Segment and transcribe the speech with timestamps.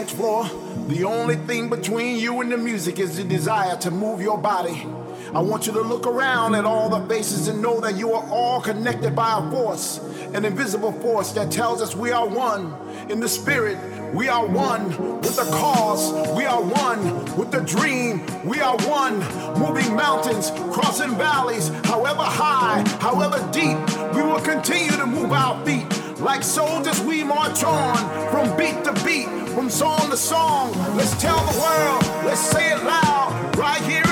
[0.00, 0.48] dance floor,
[0.88, 4.86] the only thing between you and the music is the desire to move your body.
[5.34, 8.26] I want you to look around at all the faces and know that you are
[8.30, 9.98] all connected by a force,
[10.32, 12.74] an invisible force that tells us we are one
[13.10, 13.76] in the spirit.
[14.14, 14.88] We are one
[15.20, 16.12] with the cause.
[16.34, 18.24] We are one with the dream.
[18.44, 19.18] We are one
[19.60, 23.76] moving mountains, crossing valleys, however high, however deep.
[24.14, 25.99] We will continue to move our feet.
[26.20, 27.96] Like soldiers, we march on
[28.30, 30.72] from beat to beat, from song to song.
[30.94, 33.56] Let's tell the world, let's say it loud.
[33.56, 34.09] Right here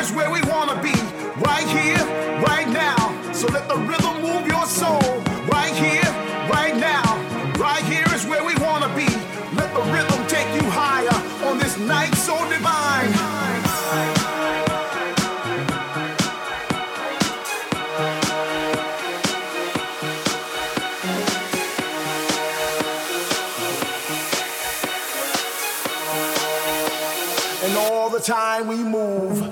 [28.29, 29.48] time we move.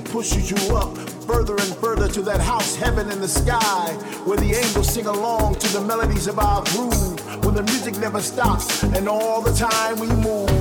[0.00, 3.92] It pushes you up further and further to that house heaven in the sky.
[4.24, 7.44] Where the angels sing along to the melodies of our groove.
[7.44, 10.59] When the music never stops and all the time we move.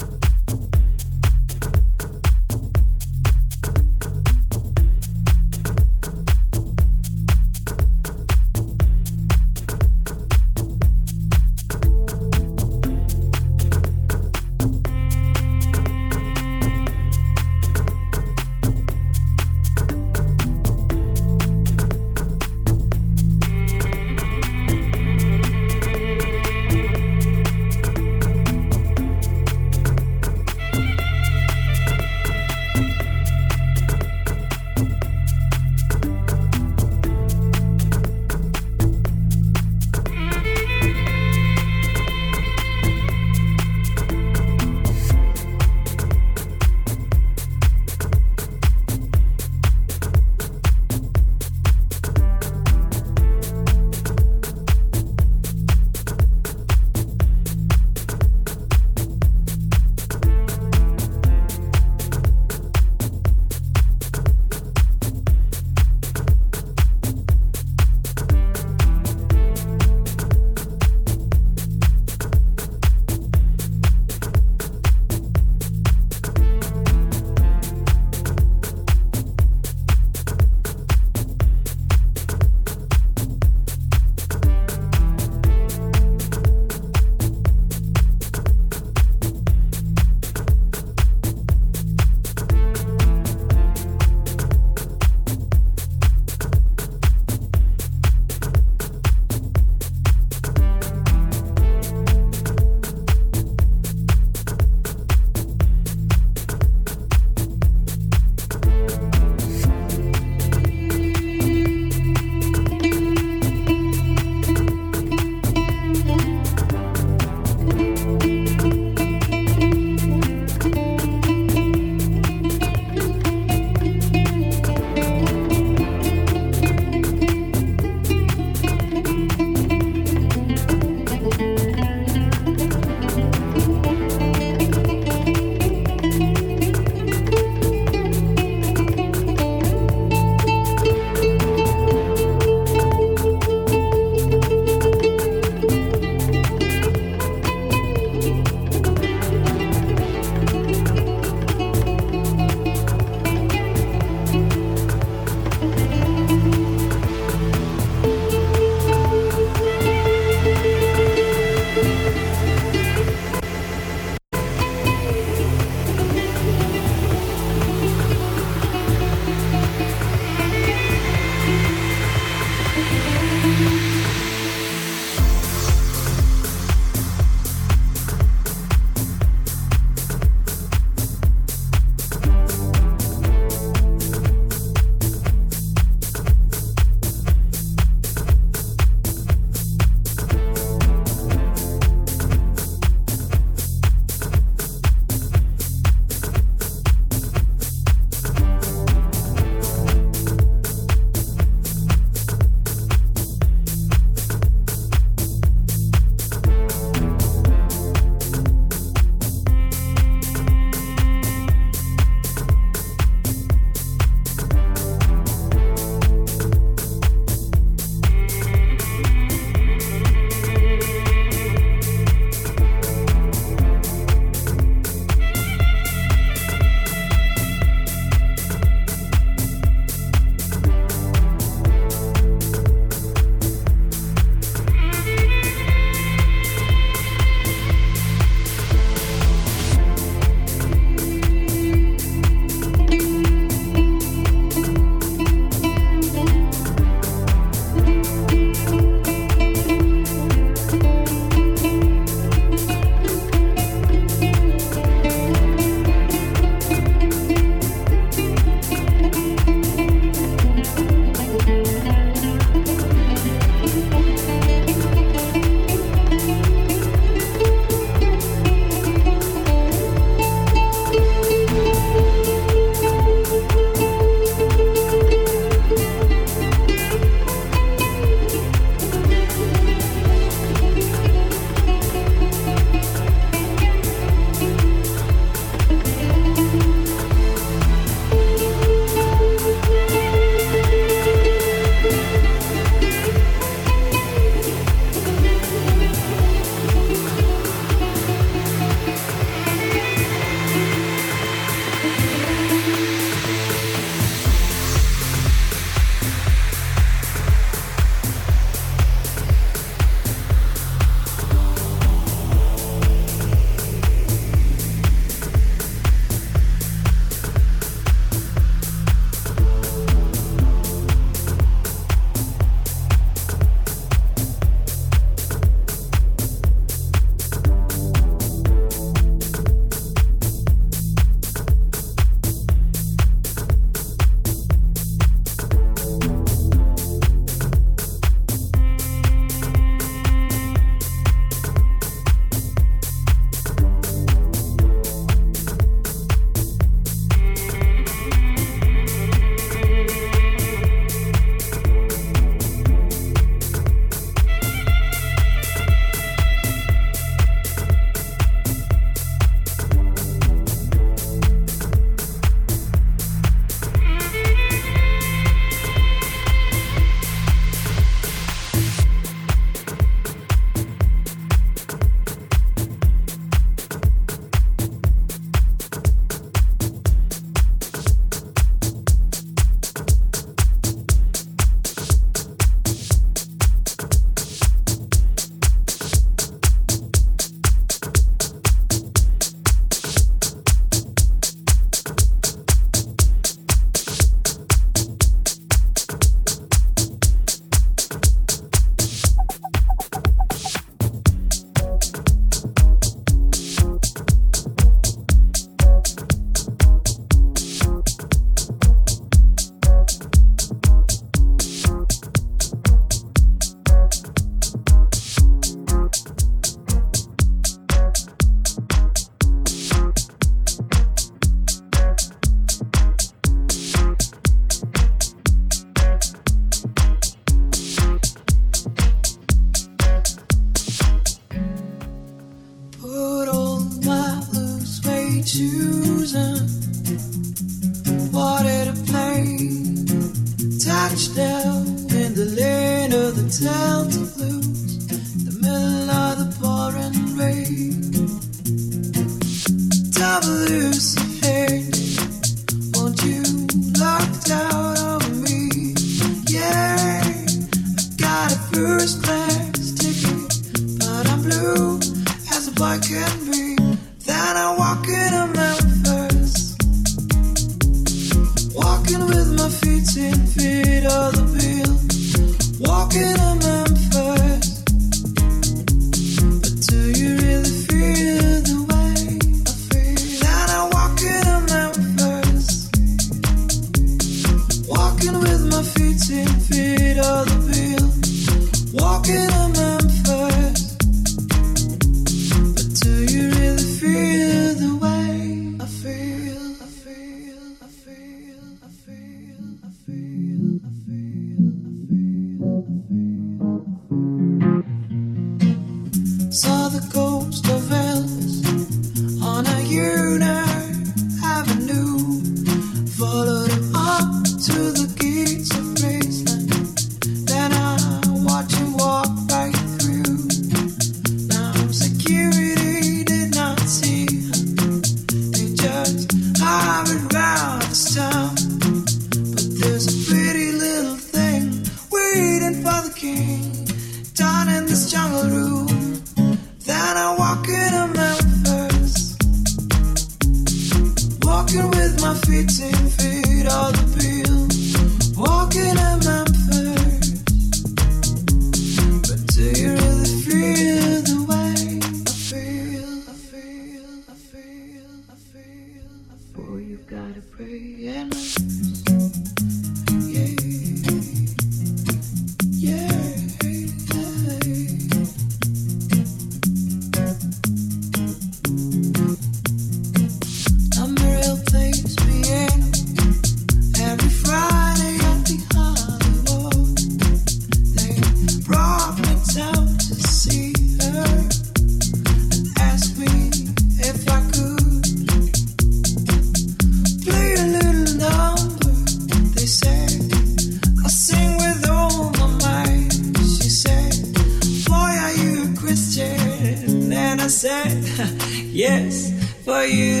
[599.69, 600.00] you.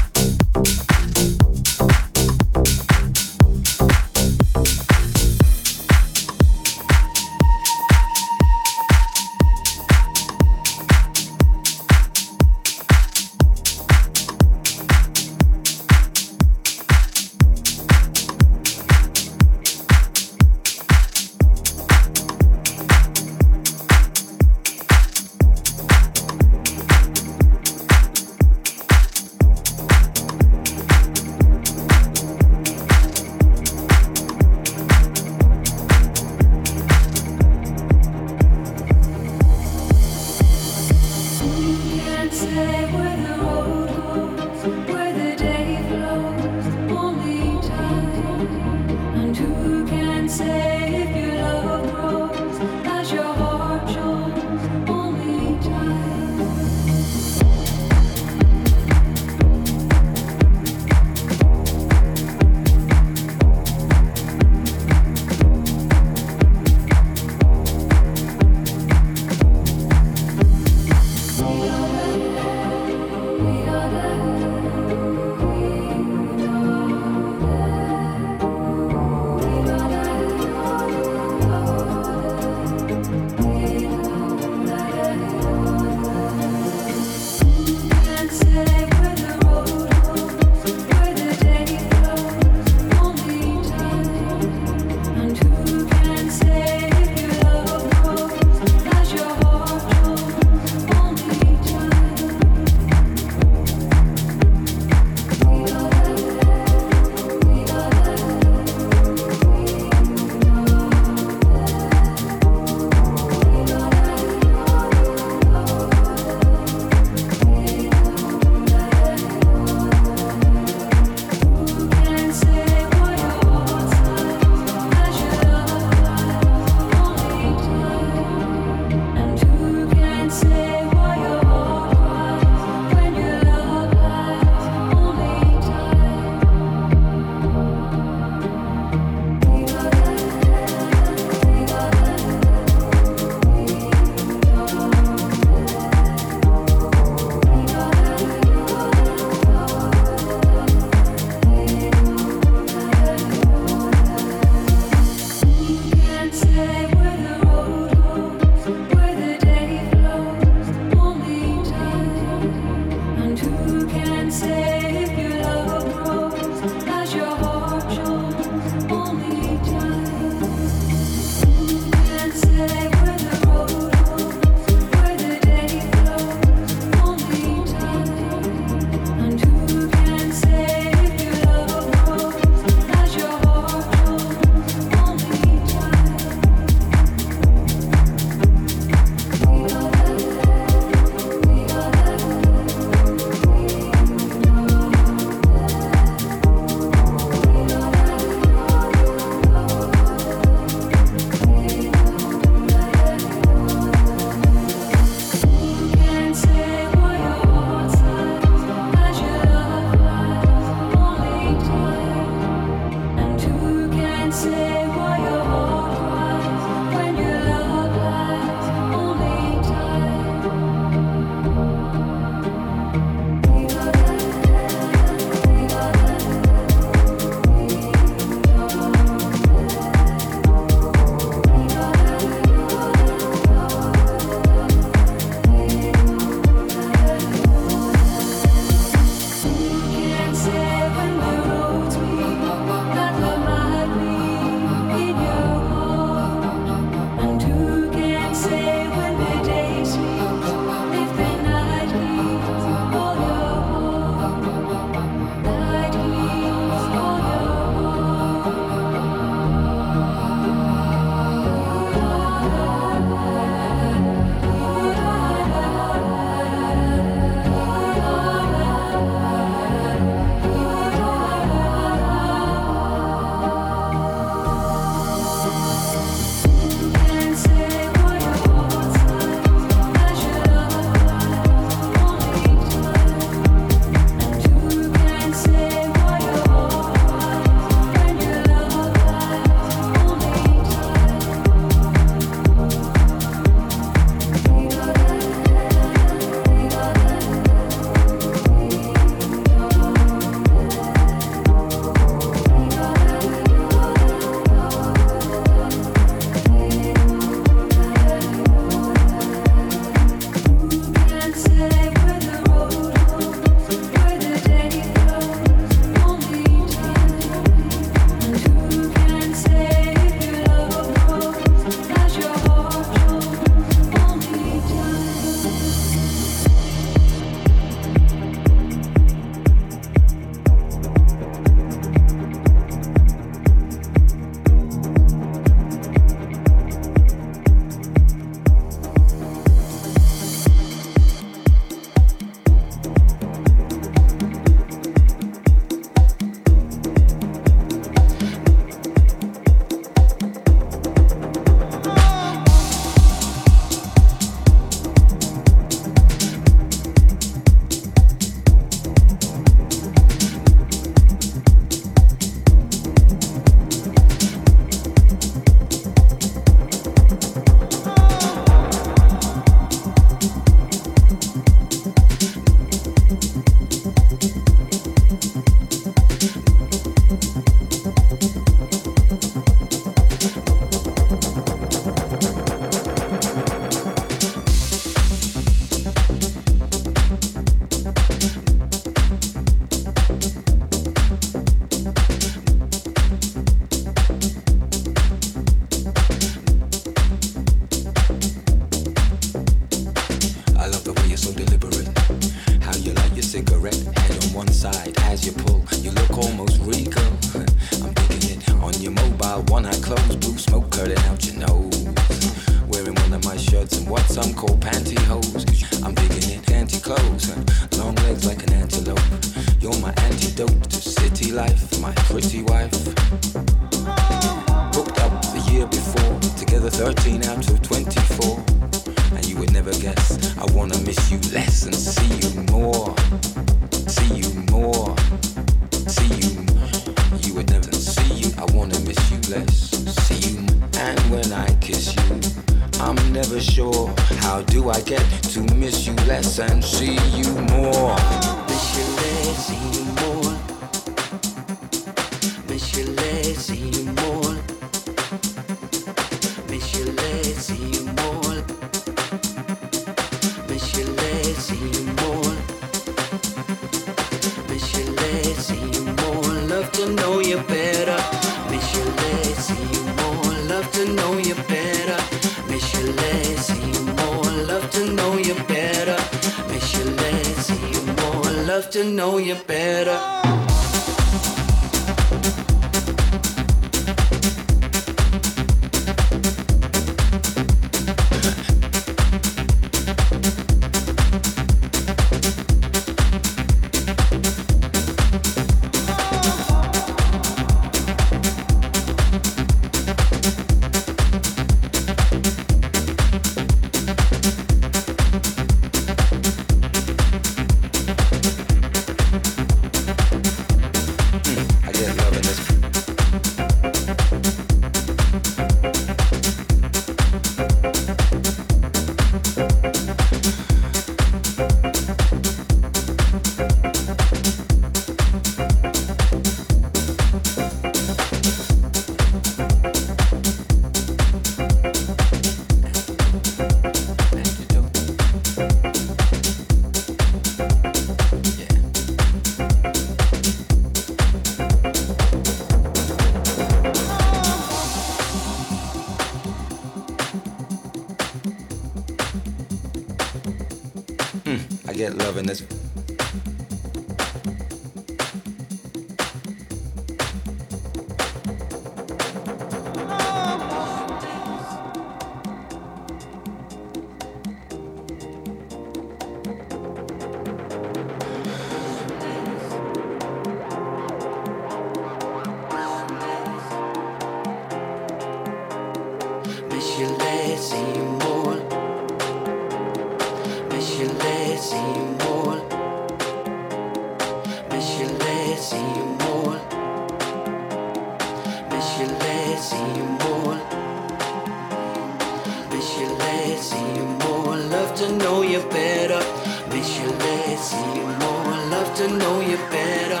[596.80, 598.34] you less, listen, you more.
[598.34, 600.00] I love to know you better.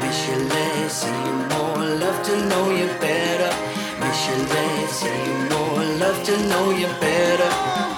[0.00, 1.78] Miss you less, listen, you more.
[1.78, 3.50] I love to know you better.
[4.00, 5.80] Miss you less, listen, you more.
[5.80, 7.97] I love to know you better.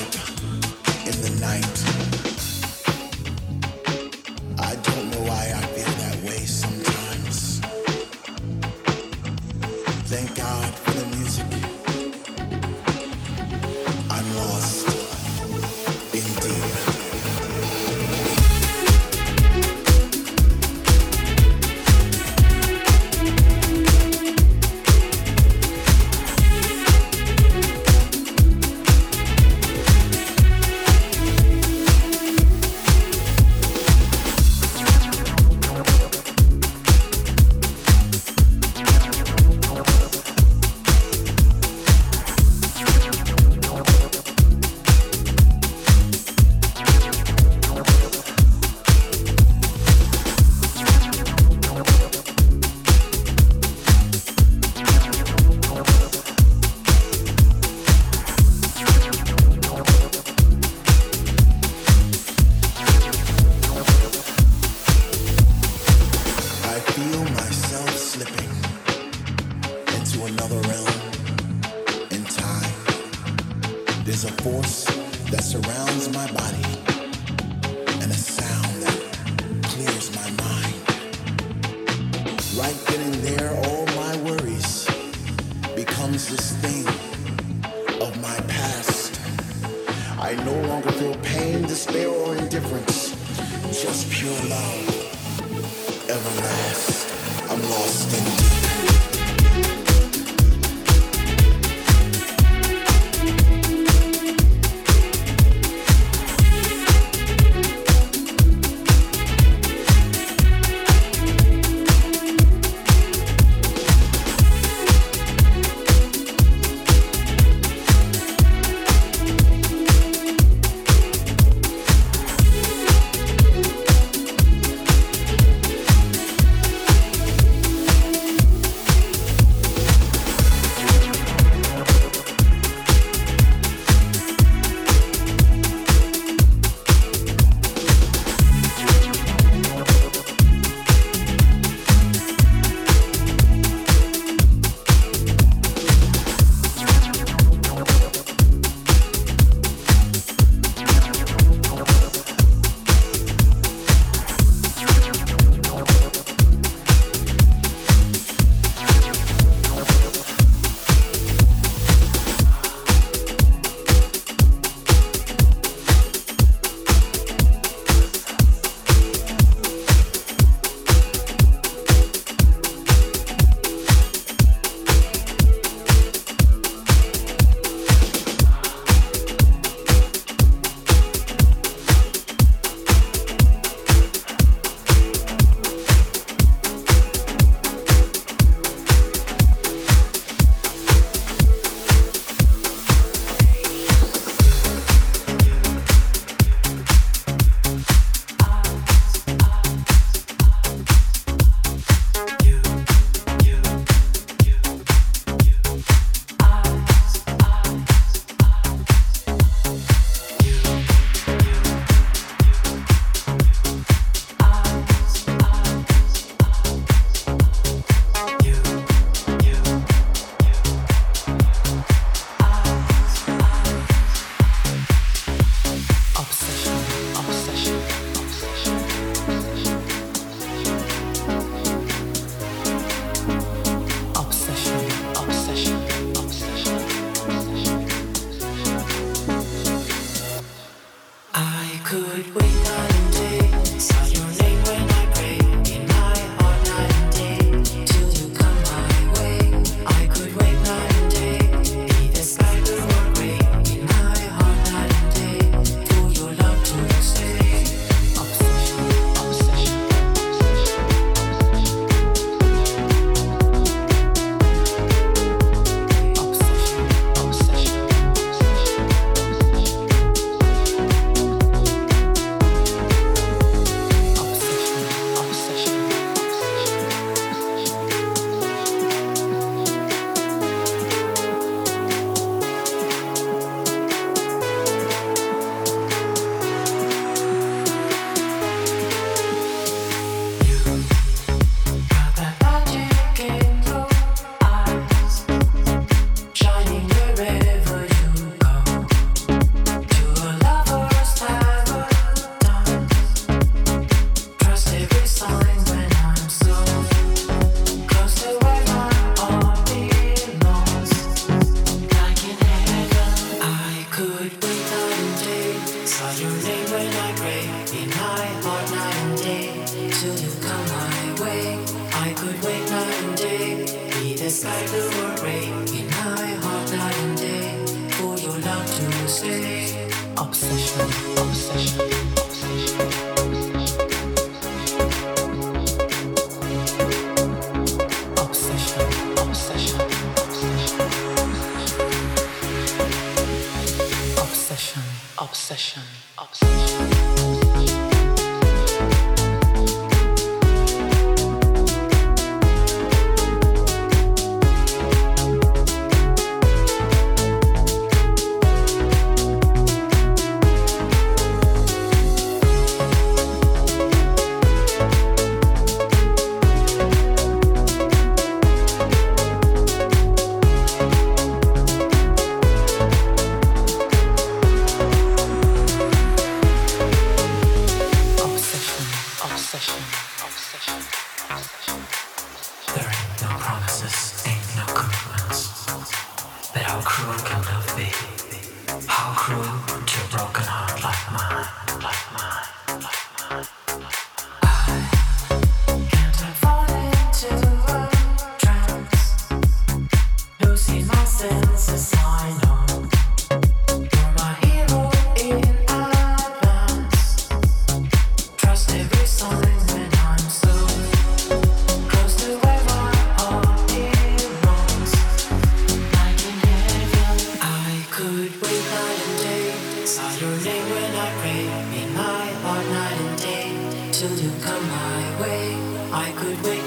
[424.01, 425.55] till you come my way.
[425.93, 426.60] I could wait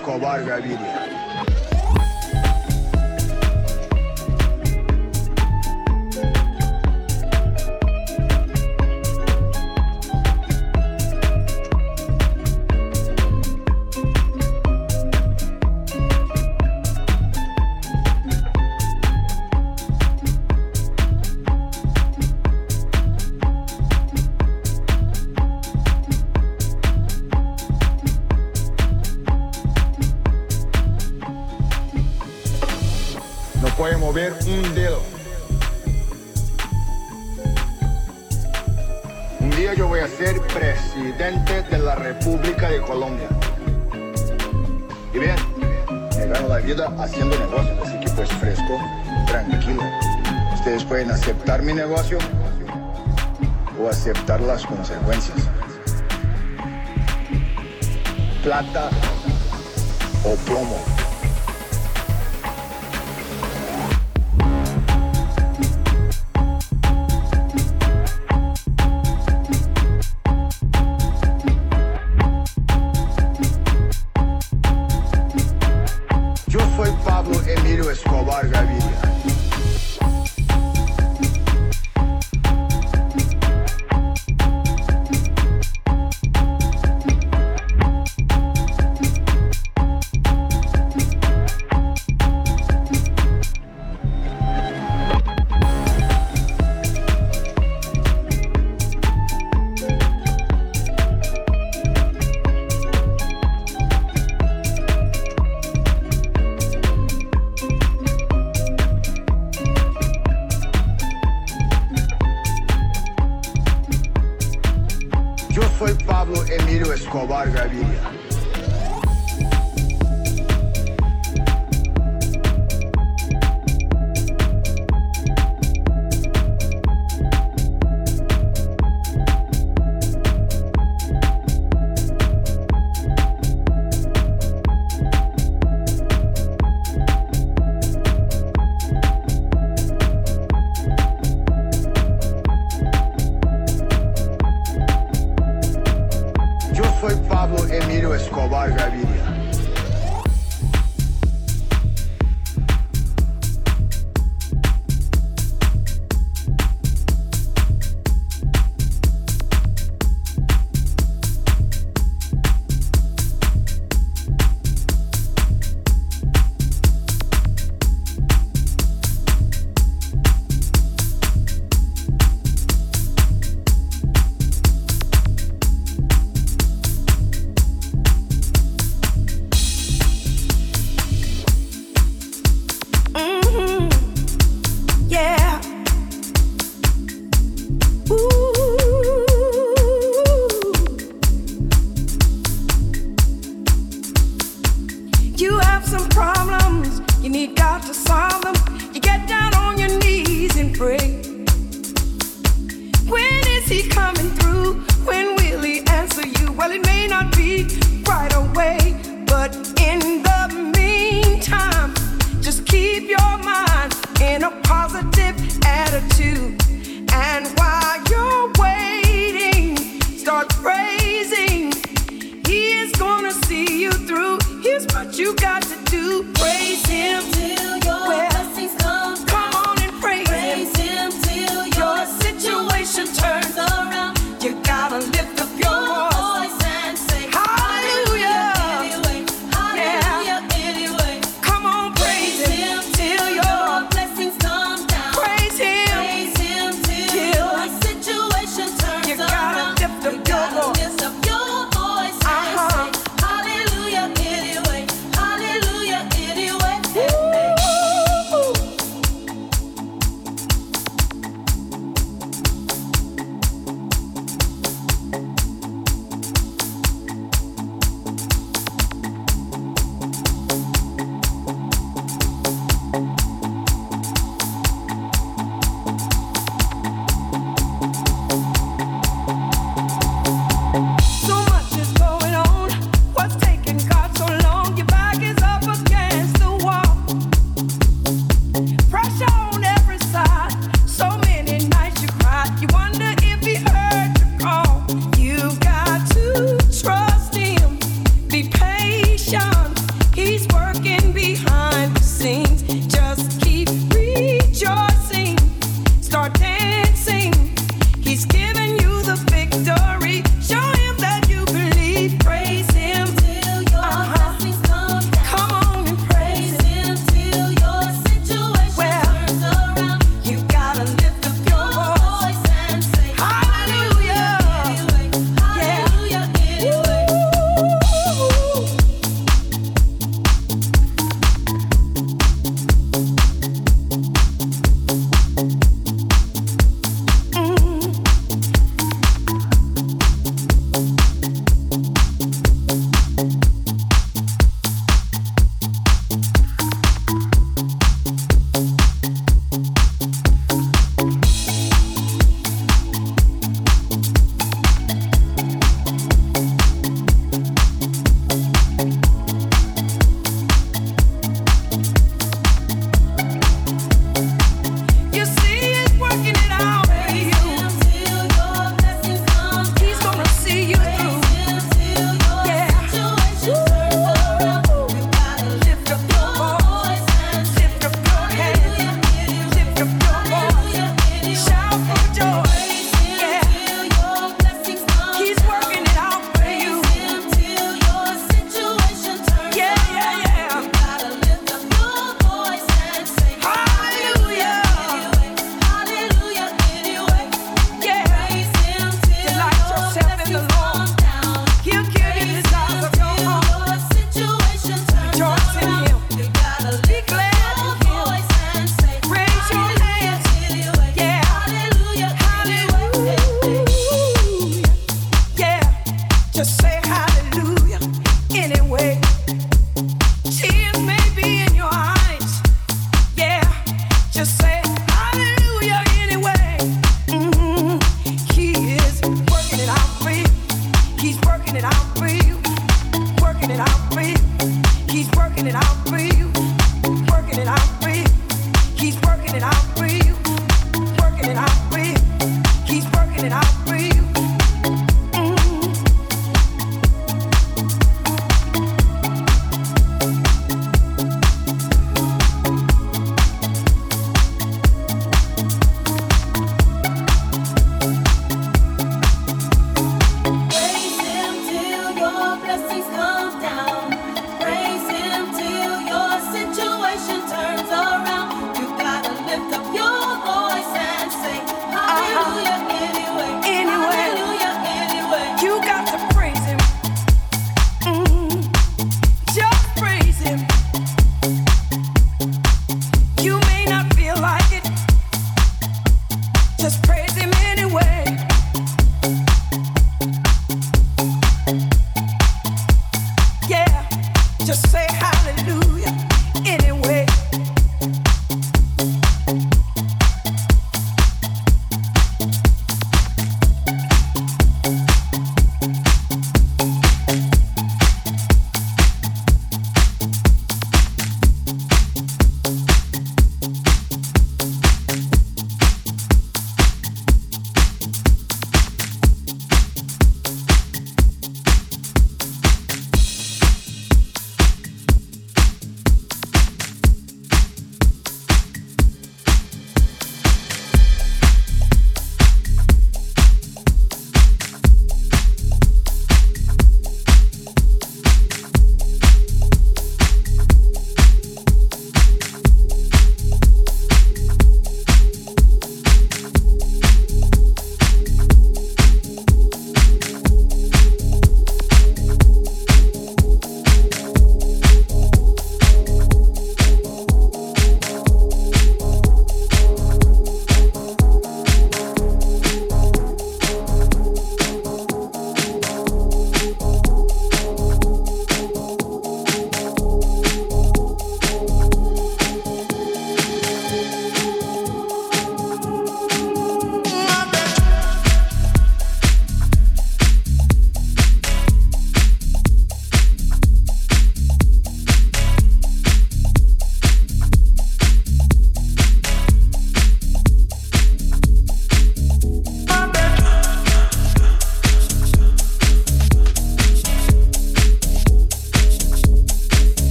[0.00, 0.89] Escobar Gaviria.